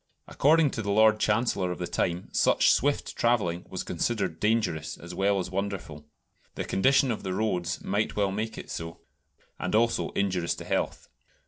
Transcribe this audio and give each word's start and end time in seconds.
According 0.27 0.71
to 0.71 0.81
the 0.81 0.89
Lord 0.89 1.19
Chancellor 1.19 1.71
of 1.71 1.77
the 1.77 1.85
time 1.85 2.29
such 2.33 2.71
swift 2.71 3.15
travelling 3.15 3.67
was 3.69 3.83
considered 3.83 4.39
dangerous 4.39 4.97
as 4.97 5.13
well 5.13 5.37
as 5.37 5.51
wonderful 5.51 6.07
the 6.55 6.65
condition 6.65 7.11
of 7.11 7.21
the 7.21 7.35
roads 7.35 7.83
might 7.83 8.15
well 8.15 8.31
make 8.31 8.57
it 8.57 8.71
so 8.71 9.01
and 9.59 9.75
also 9.75 10.09
injurious 10.13 10.55
to 10.55 10.65
health. 10.65 11.07